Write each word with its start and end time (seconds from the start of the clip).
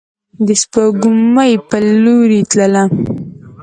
د 0.45 0.47
سپوږمۍ 0.61 1.53
په 1.69 1.77
لوري 2.03 2.41
تلله 2.51 2.83